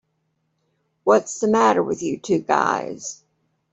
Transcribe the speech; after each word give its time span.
What's 1.03 1.39
the 1.39 1.47
matter 1.47 1.83
with 1.83 2.01
you 2.01 2.17
two 2.17 2.39
guys? 2.39 3.23